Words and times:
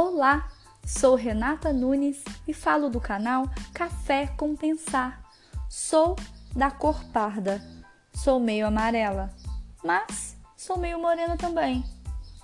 Olá, 0.00 0.48
sou 0.86 1.16
Renata 1.16 1.72
Nunes 1.72 2.22
e 2.46 2.54
falo 2.54 2.88
do 2.88 3.00
canal 3.00 3.50
Café 3.74 4.28
com 4.28 4.54
Pensar. 4.54 5.28
Sou 5.68 6.14
da 6.54 6.70
cor 6.70 7.02
parda, 7.06 7.60
sou 8.14 8.38
meio 8.38 8.68
amarela, 8.68 9.34
mas 9.82 10.36
sou 10.56 10.78
meio 10.78 11.00
morena 11.00 11.36
também. 11.36 11.84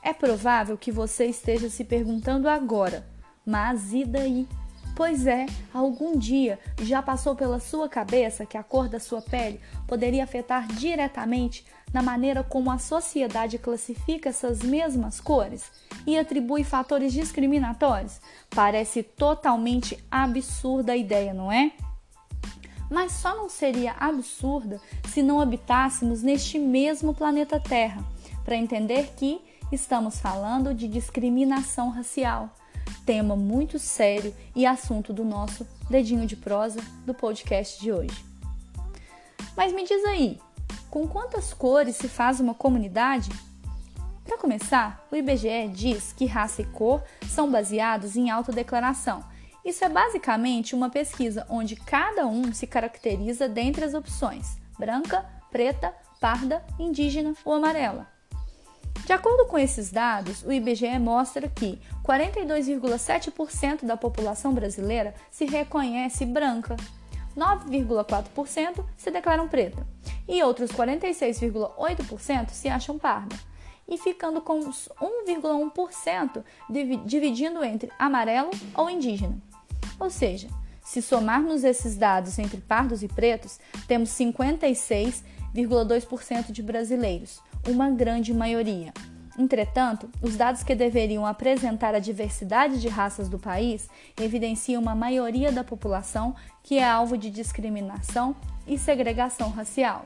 É 0.03 0.13
provável 0.13 0.77
que 0.77 0.91
você 0.91 1.27
esteja 1.27 1.71
se 1.71 1.85
perguntando 1.85 2.49
agora, 2.49 3.07
mas 3.47 3.93
e 3.93 4.05
daí? 4.05 4.49
Pois 4.95 5.27
é, 5.27 5.47
algum 5.73 6.17
dia 6.17 6.57
já 6.81 7.03
passou 7.03 7.35
pela 7.35 7.59
sua 7.59 7.89
cabeça 7.89 8.47
que 8.47 8.57
a 8.57 8.63
cor 8.63 8.89
da 8.89 9.01
sua 9.01 9.21
pele 9.21 9.61
poderia 9.89 10.23
afetar 10.23 10.69
diretamente 10.69 11.67
na 11.93 12.01
maneira 12.01 12.45
como 12.45 12.71
a 12.71 12.79
sociedade 12.79 13.59
classifica 13.59 14.29
essas 14.29 14.61
mesmas 14.61 15.19
cores 15.21 15.71
e 16.07 16.17
atribui 16.17 16.63
fatores 16.63 17.13
discriminatórios? 17.13 18.21
Parece 18.51 19.03
totalmente 19.03 19.99
absurda 20.09 20.93
a 20.93 20.97
ideia, 20.97 21.35
não 21.35 21.51
é? 21.51 21.73
Mas 22.89 23.13
só 23.13 23.35
não 23.35 23.49
seria 23.49 23.97
absurda 23.99 24.81
se 25.09 25.25
não 25.25 25.41
habitássemos 25.41 26.23
neste 26.23 26.57
mesmo 26.57 27.13
planeta 27.13 27.59
Terra, 27.59 28.05
para 28.45 28.57
entender 28.57 29.13
que 29.17 29.41
estamos 29.73 30.21
falando 30.21 30.73
de 30.73 30.87
discriminação 30.87 31.91
racial 31.91 32.55
tema 33.05 33.37
muito 33.37 33.79
sério 33.79 34.35
e 34.55 34.67
assunto 34.67 35.13
do 35.13 35.25
nosso 35.25 35.67
dedinho 35.89 36.27
de 36.27 36.37
prosa 36.37 36.81
do 37.05 37.15
podcast 37.15 37.81
de 37.81 37.93
hoje. 37.93 38.25
Mas 39.57 39.73
me 39.73 39.85
diz 39.85 40.05
aí, 40.05 40.41
com 40.91 41.07
quantas 41.07 41.53
cores 41.53 41.97
se 41.97 42.09
faz 42.09 42.41
uma 42.41 42.55
comunidade? 42.55 43.31
Para 44.25 44.39
começar, 44.39 45.07
o 45.13 45.17
IBGE 45.17 45.69
diz 45.73 46.13
que 46.13 46.25
raça 46.25 46.63
e 46.63 46.65
cor 46.65 47.03
são 47.29 47.51
baseados 47.51 48.17
em 48.17 48.31
autodeclaração. 48.31 49.23
Isso 49.65 49.85
é 49.85 49.89
basicamente 49.89 50.75
uma 50.75 50.91
pesquisa 50.91 51.47
onde 51.49 51.77
cada 51.77 52.27
um 52.27 52.53
se 52.53 52.67
caracteriza 52.67 53.49
dentre 53.49 53.85
as 53.85 53.95
opções: 53.95 54.57
branca, 54.79 55.25
preta, 55.51 55.95
parda, 56.21 56.65
indígena 56.79 57.35
ou 57.45 57.53
amarela. 57.53 58.14
De 59.07 59.13
acordo 59.13 59.47
com 59.47 59.59
esses 59.59 59.91
dados, 59.91 60.43
o 60.43 60.53
IBGE 60.53 60.99
mostra 60.99 61.49
que 61.49 61.79
42,7% 62.03 63.85
da 63.85 63.99
população 63.99 64.55
brasileira 64.55 65.15
se 65.31 65.45
reconhece 65.45 66.25
branca, 66.25 66.75
9,4% 67.37 68.83
se 68.97 69.11
declaram 69.11 69.47
preta 69.47 69.87
e 70.27 70.43
outros 70.43 70.73
46,8% 70.73 72.49
se 72.51 72.67
acham 72.69 72.99
parda, 72.99 73.37
e 73.87 73.99
ficando 73.99 74.41
com 74.41 74.61
uns 74.61 74.89
1,1% 74.99 76.43
dividindo 77.05 77.63
entre 77.63 77.93
amarelo 77.99 78.51
ou 78.75 78.89
indígena. 78.89 79.37
Ou 80.01 80.09
seja, 80.09 80.49
se 80.83 81.03
somarmos 81.03 81.63
esses 81.63 81.95
dados 81.97 82.39
entre 82.39 82.63
pardos 82.63 83.03
e 83.03 83.09
pretos, 83.09 83.61
temos 83.87 84.09
56,2% 84.11 86.51
de 86.51 86.63
brasileiros, 86.63 87.43
uma 87.69 87.91
grande 87.91 88.33
maioria. 88.33 88.93
Entretanto, 89.37 90.09
os 90.23 90.37
dados 90.37 90.63
que 90.63 90.75
deveriam 90.75 91.27
apresentar 91.27 91.95
a 91.95 91.99
diversidade 91.99 92.81
de 92.81 92.89
raças 92.89 93.29
do 93.29 93.39
país 93.39 93.89
evidenciam 94.21 94.81
uma 94.81 94.95
maioria 94.95 95.51
da 95.51 95.65
população 95.65 96.37
que 96.63 96.79
é 96.79 96.85
alvo 96.85 97.19
de 97.19 97.31
discriminação 97.31 98.37
e 98.67 98.79
segregação 98.79 99.51
racial. 99.51 100.05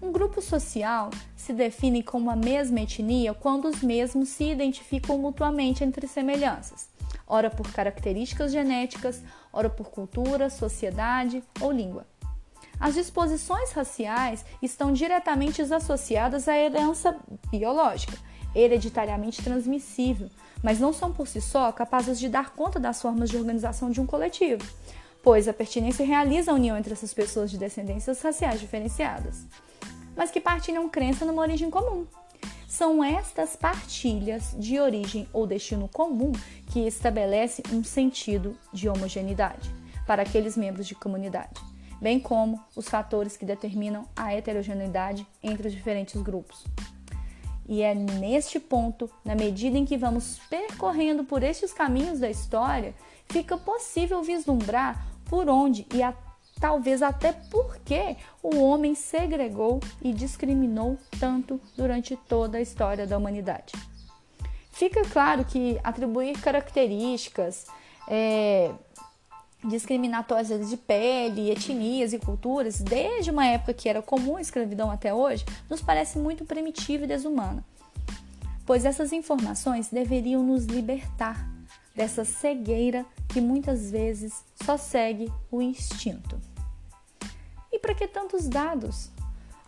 Um 0.00 0.12
grupo 0.12 0.40
social 0.40 1.10
se 1.34 1.52
define 1.52 2.02
como 2.02 2.30
a 2.30 2.36
mesma 2.36 2.80
etnia 2.80 3.34
quando 3.34 3.66
os 3.66 3.82
mesmos 3.82 4.28
se 4.28 4.44
identificam 4.44 5.18
mutuamente 5.18 5.82
entre 5.82 6.06
semelhanças, 6.06 6.88
ora 7.26 7.50
por 7.50 7.72
características 7.72 8.52
genéticas, 8.52 9.22
ora 9.52 9.68
por 9.68 9.90
cultura, 9.90 10.50
sociedade 10.50 11.42
ou 11.60 11.72
língua. 11.72 12.06
As 12.78 12.94
disposições 12.94 13.72
raciais 13.72 14.44
estão 14.60 14.92
diretamente 14.92 15.62
associadas 15.62 16.46
à 16.46 16.56
herança 16.56 17.16
biológica, 17.50 18.16
hereditariamente 18.54 19.42
transmissível, 19.42 20.28
mas 20.62 20.78
não 20.78 20.92
são 20.92 21.10
por 21.12 21.26
si 21.26 21.40
só 21.40 21.72
capazes 21.72 22.18
de 22.18 22.28
dar 22.28 22.50
conta 22.50 22.78
das 22.78 23.00
formas 23.00 23.30
de 23.30 23.36
organização 23.36 23.90
de 23.90 24.00
um 24.00 24.06
coletivo, 24.06 24.62
pois 25.22 25.48
a 25.48 25.54
pertinência 25.54 26.04
realiza 26.04 26.50
a 26.50 26.54
união 26.54 26.76
entre 26.76 26.92
essas 26.92 27.14
pessoas 27.14 27.50
de 27.50 27.58
descendências 27.58 28.20
raciais 28.20 28.60
diferenciadas, 28.60 29.46
mas 30.14 30.30
que 30.30 30.40
partilham 30.40 30.88
crença 30.88 31.24
numa 31.24 31.42
origem 31.42 31.70
comum. 31.70 32.06
São 32.68 33.02
estas 33.02 33.56
partilhas 33.56 34.54
de 34.58 34.78
origem 34.78 35.26
ou 35.32 35.46
destino 35.46 35.88
comum 35.88 36.32
que 36.66 36.80
estabelece 36.80 37.62
um 37.72 37.82
sentido 37.82 38.54
de 38.70 38.88
homogeneidade 38.88 39.70
para 40.06 40.22
aqueles 40.22 40.56
membros 40.56 40.86
de 40.86 40.94
comunidade 40.94 41.75
bem 42.00 42.20
como 42.20 42.60
os 42.74 42.88
fatores 42.88 43.36
que 43.36 43.44
determinam 43.44 44.06
a 44.14 44.32
heterogeneidade 44.32 45.26
entre 45.42 45.68
os 45.68 45.74
diferentes 45.74 46.20
grupos. 46.20 46.64
E 47.68 47.82
é 47.82 47.94
neste 47.94 48.60
ponto, 48.60 49.10
na 49.24 49.34
medida 49.34 49.76
em 49.76 49.84
que 49.84 49.96
vamos 49.96 50.38
percorrendo 50.48 51.24
por 51.24 51.42
estes 51.42 51.72
caminhos 51.72 52.20
da 52.20 52.30
história, 52.30 52.94
fica 53.28 53.58
possível 53.58 54.22
vislumbrar 54.22 55.04
por 55.24 55.48
onde 55.48 55.84
e 55.92 56.02
a, 56.02 56.14
talvez 56.60 57.02
até 57.02 57.32
por 57.32 57.76
que 57.78 58.16
o 58.40 58.60
homem 58.60 58.94
segregou 58.94 59.80
e 60.00 60.12
discriminou 60.12 60.96
tanto 61.18 61.60
durante 61.76 62.16
toda 62.16 62.58
a 62.58 62.60
história 62.60 63.06
da 63.06 63.18
humanidade. 63.18 63.72
Fica 64.70 65.02
claro 65.06 65.44
que 65.44 65.80
atribuir 65.82 66.38
características, 66.40 67.66
é, 68.06 68.70
discriminatórias 69.66 70.68
de 70.70 70.76
pele, 70.76 71.50
etnias 71.50 72.12
e 72.12 72.18
culturas, 72.18 72.80
desde 72.80 73.30
uma 73.30 73.46
época 73.46 73.74
que 73.74 73.88
era 73.88 74.00
comum 74.00 74.36
a 74.36 74.40
escravidão 74.40 74.90
até 74.90 75.12
hoje, 75.12 75.44
nos 75.68 75.82
parece 75.82 76.18
muito 76.18 76.44
primitiva 76.44 77.04
e 77.04 77.08
desumana. 77.08 77.64
Pois 78.64 78.84
essas 78.84 79.12
informações 79.12 79.88
deveriam 79.88 80.42
nos 80.42 80.64
libertar 80.64 81.48
dessa 81.94 82.24
cegueira 82.24 83.06
que 83.28 83.40
muitas 83.40 83.90
vezes 83.90 84.44
só 84.62 84.76
segue 84.76 85.32
o 85.50 85.62
instinto. 85.62 86.40
E 87.72 87.78
para 87.78 87.94
que 87.94 88.06
tantos 88.06 88.48
dados? 88.48 89.10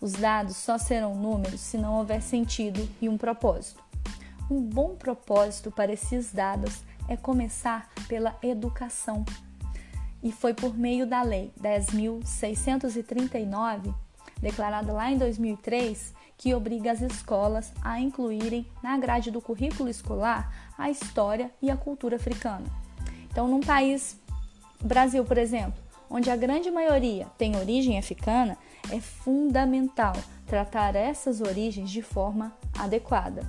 Os 0.00 0.12
dados 0.12 0.56
só 0.56 0.78
serão 0.78 1.14
números 1.14 1.60
se 1.60 1.76
não 1.76 1.98
houver 1.98 2.22
sentido 2.22 2.88
e 3.00 3.08
um 3.08 3.18
propósito. 3.18 3.82
Um 4.50 4.60
bom 4.60 4.94
propósito 4.94 5.70
para 5.70 5.92
esses 5.92 6.32
dados 6.32 6.80
é 7.08 7.16
começar 7.16 7.90
pela 8.06 8.36
educação 8.42 9.24
e 10.22 10.30
foi 10.32 10.54
por 10.54 10.76
meio 10.76 11.06
da 11.06 11.22
Lei 11.22 11.52
10.639, 11.60 13.94
declarada 14.40 14.92
lá 14.92 15.10
em 15.10 15.18
2003, 15.18 16.14
que 16.36 16.54
obriga 16.54 16.92
as 16.92 17.00
escolas 17.00 17.72
a 17.82 17.98
incluírem 18.00 18.66
na 18.82 18.98
grade 18.98 19.30
do 19.30 19.40
currículo 19.40 19.88
escolar 19.88 20.52
a 20.76 20.90
história 20.90 21.50
e 21.60 21.70
a 21.70 21.76
cultura 21.76 22.16
africana. 22.16 22.66
Então, 23.30 23.48
num 23.48 23.60
país, 23.60 24.20
Brasil, 24.80 25.24
por 25.24 25.38
exemplo, 25.38 25.80
onde 26.10 26.30
a 26.30 26.36
grande 26.36 26.70
maioria 26.70 27.26
tem 27.36 27.56
origem 27.56 27.98
africana, 27.98 28.56
é 28.90 29.00
fundamental 29.00 30.14
tratar 30.46 30.94
essas 30.94 31.40
origens 31.40 31.90
de 31.90 32.00
forma 32.00 32.56
adequada, 32.78 33.42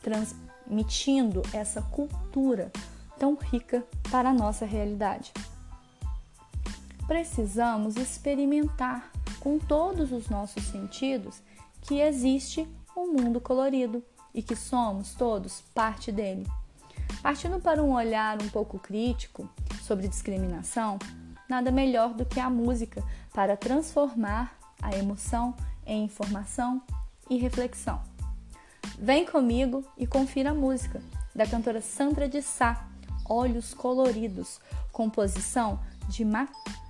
transmitindo 0.00 1.42
essa 1.52 1.82
cultura 1.82 2.70
tão 3.18 3.34
rica 3.34 3.84
para 4.10 4.30
a 4.30 4.34
nossa 4.34 4.64
realidade 4.64 5.32
precisamos 7.06 7.96
experimentar 7.96 9.10
com 9.40 9.58
todos 9.58 10.12
os 10.12 10.28
nossos 10.28 10.64
sentidos 10.64 11.40
que 11.82 12.00
existe 12.00 12.68
um 12.96 13.12
mundo 13.12 13.40
colorido 13.40 14.02
e 14.34 14.42
que 14.42 14.56
somos 14.56 15.14
todos 15.14 15.62
parte 15.74 16.10
dele. 16.10 16.46
Partindo 17.22 17.60
para 17.60 17.82
um 17.82 17.94
olhar 17.94 18.40
um 18.42 18.48
pouco 18.48 18.78
crítico 18.78 19.48
sobre 19.82 20.08
discriminação, 20.08 20.98
nada 21.48 21.70
melhor 21.70 22.12
do 22.12 22.26
que 22.26 22.40
a 22.40 22.50
música 22.50 23.02
para 23.32 23.56
transformar 23.56 24.58
a 24.82 24.96
emoção 24.96 25.54
em 25.86 26.04
informação 26.04 26.82
e 27.30 27.36
reflexão. 27.36 28.02
Vem 28.98 29.24
comigo 29.26 29.84
e 29.96 30.06
confira 30.06 30.50
a 30.50 30.54
música 30.54 31.02
da 31.34 31.46
cantora 31.46 31.80
Sandra 31.80 32.28
de 32.28 32.42
Sá, 32.42 32.88
Olhos 33.28 33.74
Coloridos, 33.74 34.60
composição 34.90 35.78
de 36.08 36.24
Cal. 36.24 36.85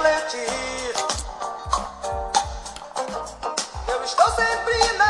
Refletir. 0.00 0.94
Eu 3.88 4.04
estou 4.04 4.30
sempre 4.30 4.92
na 4.96 5.09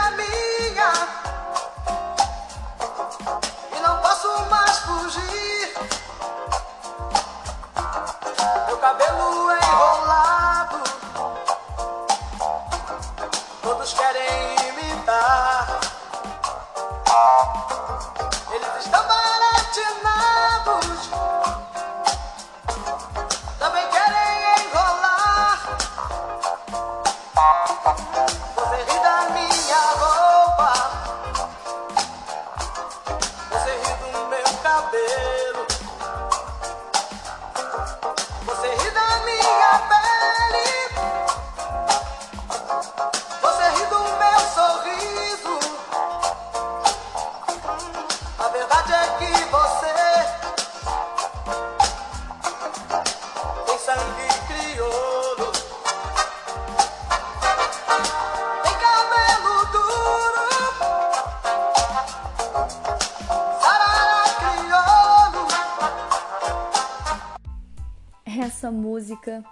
Música 68.70 69.44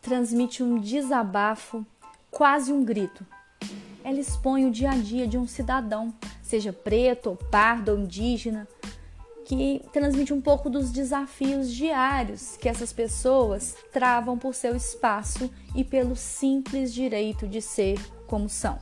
transmite 0.00 0.62
um 0.62 0.78
desabafo, 0.78 1.84
quase 2.30 2.72
um 2.72 2.84
grito. 2.84 3.26
Ela 4.02 4.20
expõe 4.20 4.64
o 4.64 4.70
dia 4.70 4.90
a 4.90 4.96
dia 4.96 5.26
de 5.26 5.36
um 5.36 5.46
cidadão, 5.46 6.14
seja 6.42 6.72
preto, 6.72 7.30
ou 7.30 7.36
pardo 7.36 7.92
ou 7.92 7.98
indígena, 7.98 8.66
que 9.44 9.82
transmite 9.92 10.32
um 10.32 10.40
pouco 10.40 10.68
dos 10.68 10.90
desafios 10.90 11.72
diários 11.72 12.56
que 12.56 12.68
essas 12.68 12.92
pessoas 12.92 13.74
travam 13.92 14.38
por 14.38 14.54
seu 14.54 14.76
espaço 14.76 15.50
e 15.74 15.82
pelo 15.82 16.14
simples 16.16 16.92
direito 16.92 17.46
de 17.46 17.60
ser 17.60 17.98
como 18.26 18.48
são. 18.48 18.78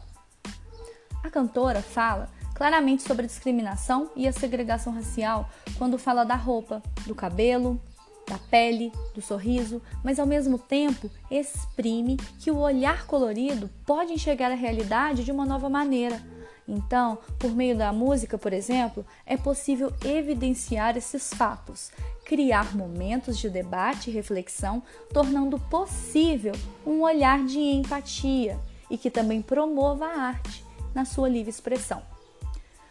A 1.23 1.31
cantora 1.31 1.83
fala 1.83 2.29
claramente 2.55 3.03
sobre 3.03 3.25
a 3.25 3.29
discriminação 3.29 4.11
e 4.17 4.27
a 4.27 4.33
segregação 4.33 4.93
racial 4.93 5.49
quando 5.77 5.99
fala 5.99 6.25
da 6.25 6.37
roupa, 6.37 6.83
do 7.07 7.15
cabelo, 7.15 7.81
da 8.29 8.39
pele, 8.51 8.93
do 9.15 9.23
sorriso, 9.23 9.81
mas 10.03 10.19
ao 10.19 10.27
mesmo 10.27 10.59
tempo 10.59 11.11
exprime 11.31 12.17
que 12.41 12.51
o 12.51 12.59
olhar 12.59 13.07
colorido 13.07 13.71
pode 13.85 14.13
enxergar 14.13 14.51
a 14.51 14.57
realidade 14.57 15.25
de 15.25 15.33
uma 15.33 15.47
nova 15.47 15.69
maneira. 15.69 16.21
Então, 16.69 17.19
por 17.39 17.53
meio 17.53 17.77
da 17.77 17.93
música, 17.93 18.37
por 18.37 18.53
exemplo, 18.53 19.07
é 19.25 19.37
possível 19.37 19.93
evidenciar 20.05 20.97
esses 20.97 21.33
fatos, 21.33 21.93
criar 22.25 22.75
momentos 22.75 23.39
de 23.39 23.49
debate 23.49 24.11
e 24.11 24.13
reflexão, 24.13 24.83
tornando 25.13 25.61
possível 25.61 26.55
um 26.85 27.03
olhar 27.03 27.45
de 27.45 27.59
empatia 27.59 28.59
e 28.91 28.99
que 28.99 29.11
também 29.11 29.41
promova 29.41 30.07
a 30.07 30.21
arte 30.23 30.65
na 30.93 31.05
sua 31.05 31.29
livre 31.29 31.51
expressão. 31.51 32.03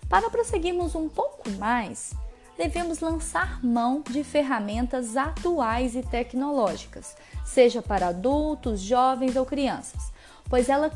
Para 0.07 0.29
prosseguirmos 0.29 0.95
um 0.95 1.09
pouco 1.09 1.49
mais, 1.51 2.13
devemos 2.57 2.99
lançar 2.99 3.63
mão 3.63 4.01
de 4.09 4.23
ferramentas 4.23 5.17
atuais 5.17 5.95
e 5.95 6.01
tecnológicas, 6.01 7.15
seja 7.43 7.81
para 7.81 8.07
adultos, 8.07 8.81
jovens 8.81 9.35
ou 9.35 9.45
crianças, 9.45 10.11
pois 10.49 10.69
elas 10.69 10.93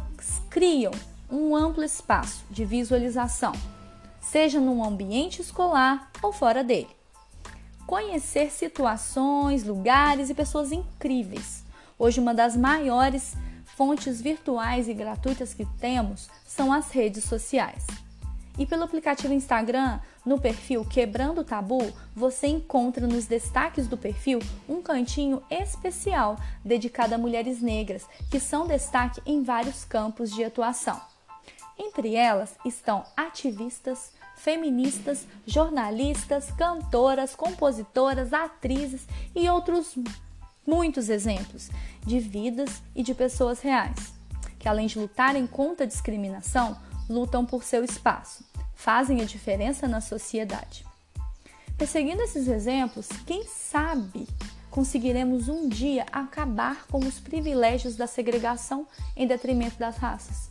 criam 0.49 0.91
um 1.29 1.55
amplo 1.55 1.83
espaço 1.83 2.43
de 2.49 2.65
visualização, 2.65 3.53
seja 4.21 4.59
num 4.59 4.83
ambiente 4.83 5.41
escolar 5.41 6.09
ou 6.21 6.31
fora 6.31 6.63
dele. 6.63 6.89
Conhecer 7.85 8.51
situações, 8.51 9.63
lugares 9.63 10.29
e 10.29 10.35
pessoas 10.35 10.71
incríveis. 10.71 11.63
Hoje, 11.97 12.19
uma 12.19 12.33
das 12.33 12.55
maiores 12.55 13.35
fontes 13.75 14.21
virtuais 14.21 14.87
e 14.87 14.93
gratuitas 14.93 15.53
que 15.53 15.65
temos 15.79 16.29
são 16.45 16.71
as 16.71 16.91
redes 16.91 17.23
sociais. 17.23 17.85
E 18.59 18.65
pelo 18.65 18.83
aplicativo 18.83 19.33
Instagram, 19.33 19.99
no 20.29 20.39
perfil 20.39 20.85
Quebrando 20.85 21.41
o 21.41 21.43
Tabu, 21.43 21.91
você 22.15 22.45
encontra 22.45 23.07
nos 23.07 23.25
destaques 23.25 23.87
do 23.87 23.97
perfil 23.97 24.37
um 24.69 24.79
cantinho 24.79 25.41
especial 25.49 26.37
dedicado 26.63 27.15
a 27.15 27.17
mulheres 27.17 27.63
negras, 27.63 28.05
que 28.29 28.39
são 28.39 28.67
destaque 28.67 29.19
em 29.25 29.41
vários 29.41 29.83
campos 29.83 30.31
de 30.31 30.43
atuação. 30.43 31.01
Entre 31.79 32.13
elas 32.13 32.53
estão 32.63 33.03
ativistas, 33.17 34.11
feministas, 34.35 35.25
jornalistas, 35.47 36.51
cantoras, 36.51 37.35
compositoras, 37.35 38.31
atrizes 38.31 39.07
e 39.35 39.49
outros 39.49 39.97
muitos 40.63 41.09
exemplos 41.09 41.71
de 42.05 42.19
vidas 42.19 42.83
e 42.95 43.01
de 43.01 43.15
pessoas 43.15 43.61
reais, 43.61 44.13
que 44.59 44.69
além 44.69 44.85
de 44.85 44.99
lutarem 44.99 45.47
contra 45.47 45.85
a 45.85 45.89
discriminação, 45.89 46.77
lutam 47.09 47.43
por 47.43 47.63
seu 47.63 47.83
espaço, 47.83 48.43
fazem 48.79 49.21
a 49.21 49.25
diferença 49.25 49.89
na 49.89 49.99
sociedade. 49.99 50.85
Perseguindo 51.77 52.21
esses 52.21 52.47
exemplos, 52.47 53.09
quem 53.27 53.43
sabe 53.43 54.25
conseguiremos 54.71 55.49
um 55.49 55.67
dia 55.67 56.05
acabar 56.13 56.87
com 56.87 56.99
os 56.99 57.19
privilégios 57.19 57.97
da 57.97 58.07
segregação 58.07 58.87
em 59.17 59.27
detrimento 59.27 59.77
das 59.77 59.97
raças. 59.97 60.49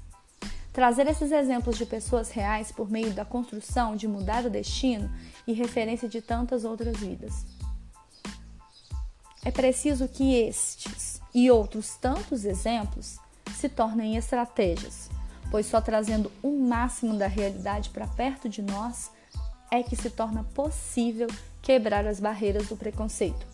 Trazer 0.74 1.06
esses 1.06 1.32
exemplos 1.32 1.78
de 1.78 1.86
pessoas 1.86 2.30
reais 2.30 2.70
por 2.70 2.90
meio 2.90 3.14
da 3.14 3.24
construção 3.24 3.96
de 3.96 4.06
mudar 4.06 4.44
o 4.44 4.50
destino 4.50 5.10
e 5.46 5.54
referência 5.54 6.06
de 6.06 6.20
tantas 6.20 6.66
outras 6.66 6.98
vidas. 6.98 7.46
É 9.42 9.50
preciso 9.50 10.06
que 10.06 10.34
estes 10.34 11.18
e 11.34 11.50
outros 11.50 11.96
tantos 11.96 12.44
exemplos 12.44 13.18
se 13.56 13.70
tornem 13.70 14.16
estratégias, 14.16 15.08
pois 15.50 15.66
só 15.66 15.80
trazendo 15.80 16.30
o 16.42 16.50
máximo 16.50 17.16
da 17.16 17.26
realidade 17.26 17.90
para 17.90 18.06
perto 18.06 18.48
de 18.48 18.62
nós 18.62 19.10
é 19.70 19.82
que 19.82 19.96
se 19.96 20.10
torna 20.10 20.44
possível 20.44 21.28
quebrar 21.62 22.06
as 22.06 22.20
barreiras 22.20 22.68
do 22.68 22.76
preconceito. 22.76 23.46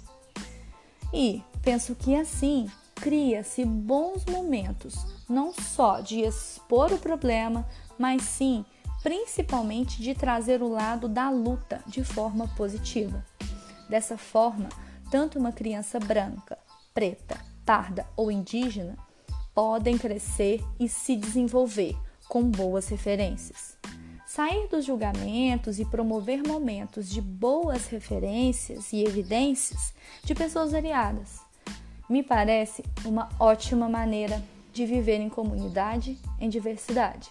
E 1.12 1.42
penso 1.62 1.94
que 1.94 2.14
assim 2.14 2.70
cria-se 2.94 3.64
bons 3.64 4.24
momentos, 4.24 4.94
não 5.28 5.52
só 5.52 6.00
de 6.00 6.20
expor 6.20 6.92
o 6.92 6.98
problema, 6.98 7.66
mas 7.98 8.22
sim, 8.22 8.64
principalmente, 9.02 10.00
de 10.00 10.14
trazer 10.14 10.62
o 10.62 10.68
lado 10.68 11.08
da 11.08 11.28
luta 11.28 11.82
de 11.86 12.02
forma 12.04 12.48
positiva. 12.56 13.24
Dessa 13.88 14.16
forma, 14.16 14.68
tanto 15.10 15.38
uma 15.38 15.52
criança 15.52 15.98
branca, 15.98 16.56
preta, 16.92 17.38
parda 17.66 18.06
ou 18.16 18.30
indígena 18.30 18.96
podem 19.54 19.96
crescer 19.96 20.62
e 20.80 20.88
se 20.88 21.14
desenvolver 21.16 21.96
com 22.28 22.42
boas 22.42 22.88
referências. 22.88 23.76
Sair 24.26 24.66
dos 24.68 24.84
julgamentos 24.84 25.78
e 25.78 25.84
promover 25.84 26.42
momentos 26.46 27.08
de 27.08 27.20
boas 27.20 27.86
referências 27.86 28.92
e 28.92 29.04
evidências 29.04 29.94
de 30.24 30.34
pessoas 30.34 30.72
variadas 30.72 31.44
me 32.08 32.22
parece 32.22 32.84
uma 33.04 33.28
ótima 33.38 33.88
maneira 33.88 34.42
de 34.72 34.84
viver 34.84 35.20
em 35.20 35.28
comunidade 35.28 36.18
em 36.40 36.48
diversidade. 36.48 37.30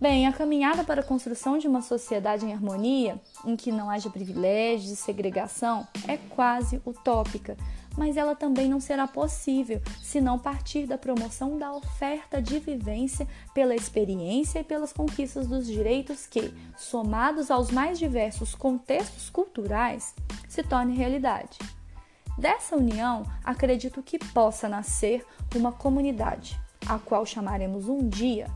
Bem, 0.00 0.28
a 0.28 0.32
caminhada 0.32 0.84
para 0.84 1.00
a 1.00 1.04
construção 1.04 1.58
de 1.58 1.66
uma 1.66 1.82
sociedade 1.82 2.46
em 2.46 2.52
harmonia, 2.52 3.20
em 3.44 3.56
que 3.56 3.72
não 3.72 3.90
haja 3.90 4.08
privilégios 4.08 4.92
e 4.92 4.96
segregação, 4.96 5.88
é 6.06 6.16
quase 6.16 6.80
utópica, 6.86 7.56
mas 7.96 8.16
ela 8.16 8.34
também 8.34 8.68
não 8.68 8.80
será 8.80 9.06
possível 9.06 9.80
se 10.02 10.20
não 10.20 10.38
partir 10.38 10.86
da 10.86 10.98
promoção 10.98 11.58
da 11.58 11.72
oferta 11.72 12.40
de 12.40 12.58
vivência 12.58 13.26
pela 13.52 13.74
experiência 13.74 14.60
e 14.60 14.64
pelas 14.64 14.92
conquistas 14.92 15.46
dos 15.46 15.66
direitos 15.66 16.26
que, 16.26 16.52
somados 16.76 17.50
aos 17.50 17.70
mais 17.70 17.98
diversos 17.98 18.54
contextos 18.54 19.30
culturais, 19.30 20.14
se 20.48 20.62
torne 20.62 20.96
realidade. 20.96 21.58
Dessa 22.38 22.76
união, 22.76 23.24
acredito 23.42 24.02
que 24.02 24.18
possa 24.18 24.68
nascer 24.68 25.26
uma 25.56 25.72
comunidade, 25.72 26.58
a 26.86 26.98
qual 26.98 27.26
chamaremos 27.26 27.88
um 27.88 28.08
dia 28.08 28.46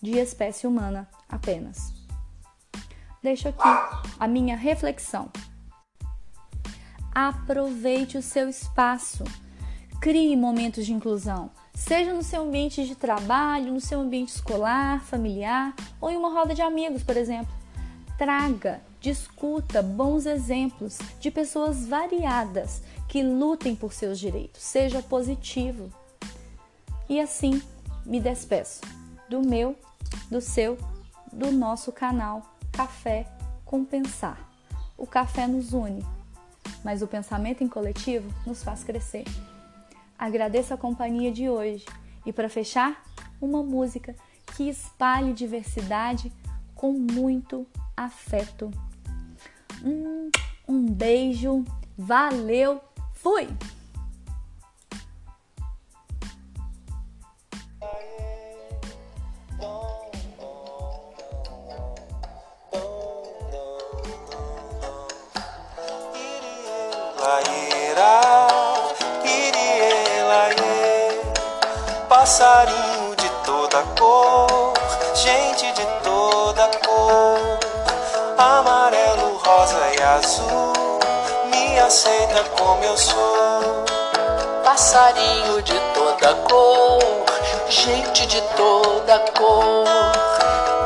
de 0.00 0.18
espécie 0.18 0.66
humana 0.66 1.08
apenas. 1.28 1.92
Deixo 3.22 3.48
aqui 3.48 3.68
a 4.18 4.28
minha 4.28 4.56
reflexão. 4.56 5.30
Aproveite 7.20 8.16
o 8.16 8.22
seu 8.22 8.48
espaço. 8.48 9.24
Crie 10.00 10.36
momentos 10.36 10.86
de 10.86 10.92
inclusão, 10.92 11.50
seja 11.74 12.14
no 12.14 12.22
seu 12.22 12.42
ambiente 12.42 12.86
de 12.86 12.94
trabalho, 12.94 13.72
no 13.72 13.80
seu 13.80 13.98
ambiente 13.98 14.28
escolar, 14.28 15.02
familiar 15.02 15.74
ou 16.00 16.08
em 16.10 16.16
uma 16.16 16.32
roda 16.32 16.54
de 16.54 16.62
amigos, 16.62 17.02
por 17.02 17.16
exemplo. 17.16 17.52
Traga 18.16 18.80
discuta 19.00 19.82
bons 19.82 20.26
exemplos 20.26 20.96
de 21.18 21.28
pessoas 21.28 21.88
variadas 21.88 22.84
que 23.08 23.20
lutem 23.20 23.74
por 23.74 23.92
seus 23.92 24.16
direitos. 24.16 24.62
Seja 24.62 25.02
positivo. 25.02 25.92
E 27.08 27.20
assim 27.20 27.60
me 28.06 28.20
despeço 28.20 28.82
do 29.28 29.42
meu, 29.42 29.74
do 30.30 30.40
seu, 30.40 30.78
do 31.32 31.50
nosso 31.50 31.90
canal 31.90 32.54
Café 32.70 33.26
com 33.64 33.84
Pensar. 33.84 34.38
O 34.96 35.04
café 35.04 35.48
nos 35.48 35.72
une, 35.72 36.04
mas 36.84 37.02
o 37.02 37.06
pensamento 37.06 37.62
em 37.62 37.68
coletivo 37.68 38.28
nos 38.46 38.62
faz 38.62 38.84
crescer. 38.84 39.24
Agradeço 40.18 40.74
a 40.74 40.76
companhia 40.76 41.30
de 41.30 41.48
hoje 41.48 41.84
e 42.26 42.32
para 42.32 42.48
fechar, 42.48 43.02
uma 43.40 43.62
música 43.62 44.14
que 44.56 44.68
espalhe 44.68 45.32
diversidade 45.32 46.32
com 46.74 46.92
muito 46.92 47.66
afeto. 47.96 48.70
Hum, 49.84 50.30
um 50.68 50.86
beijo, 50.86 51.64
valeu, 51.96 52.80
fui! 53.14 53.48
Passarinho 72.28 73.16
de 73.16 73.28
toda 73.44 73.82
cor, 73.98 74.74
gente 75.14 75.72
de 75.72 75.86
toda 76.04 76.68
cor, 76.84 77.58
amarelo, 78.36 79.38
rosa 79.38 79.80
e 79.98 80.02
azul, 80.02 81.00
me 81.50 81.80
aceita 81.80 82.44
como 82.56 82.84
eu 82.84 82.96
sou. 82.98 83.84
Passarinho 84.62 85.62
de 85.62 85.74
toda 85.94 86.34
cor, 86.50 87.00
gente 87.68 88.26
de 88.26 88.42
toda 88.56 89.18
cor, 89.36 89.86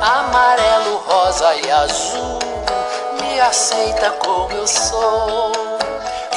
amarelo, 0.00 0.96
rosa 1.06 1.54
e 1.56 1.70
azul, 1.70 2.38
me 3.20 3.40
aceita 3.40 4.10
como 4.12 4.52
eu 4.52 4.66
sou. 4.66 5.71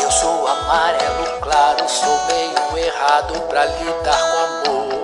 Eu 0.06 0.12
sou 0.12 0.48
amarelo 0.48 1.40
claro, 1.42 1.90
sou 1.90 2.26
meio 2.28 2.78
errado 2.78 3.42
pra 3.50 3.66
lidar 3.66 4.20
com 4.20 4.38
amor 4.38 4.96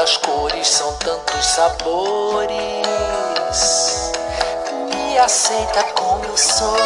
tantas 0.00 0.16
cores, 0.16 0.66
são 0.66 0.92
tantos 0.94 1.44
sabores. 1.44 2.50
Me 4.88 5.18
aceita 5.18 5.82
como 5.94 6.24
eu 6.24 6.36
sou, 6.38 6.76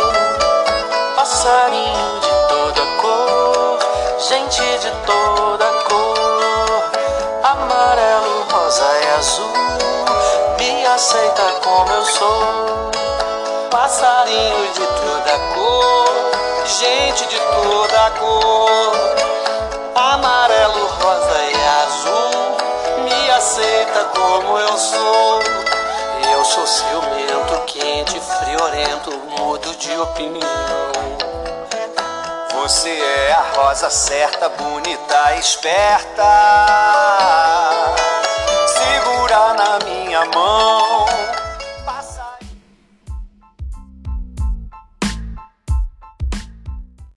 passarinho 1.14 2.20
de 2.20 2.28
toda 2.48 2.80
cor, 3.00 3.78
gente 4.18 4.78
de 4.78 4.90
toda 5.06 5.64
cor, 5.84 6.90
amarelo, 7.44 8.46
rosa 8.50 8.84
e 9.00 9.18
azul. 9.18 9.52
Me 10.58 10.86
aceita 10.86 11.42
como 11.62 11.92
eu 11.92 12.04
sou, 12.04 12.90
passarinho 13.70 14.72
de 14.72 14.86
toda 15.34 15.38
cor, 15.54 16.32
gente 16.64 17.26
de 17.26 17.36
toda 17.36 18.10
cor, 18.12 18.92
amarelo, 19.94 20.86
rosa 20.86 21.42
e 21.42 21.54
azul 21.82 22.54
aceita 23.36 24.04
como 24.14 24.58
eu 24.58 24.78
sou. 24.78 25.42
Eu 26.32 26.44
sou 26.44 26.66
ciumento, 26.66 27.64
quente, 27.66 28.20
friorento, 28.20 29.10
mudo 29.38 29.74
de 29.76 29.98
opinião. 29.98 30.92
Você 32.52 32.90
é 32.90 33.32
a 33.32 33.44
rosa 33.56 33.90
certa, 33.90 34.48
bonita, 34.50 35.34
esperta. 35.36 36.22
Segura 38.66 39.54
na 39.54 39.78
minha 39.84 40.24
mão 40.26 41.23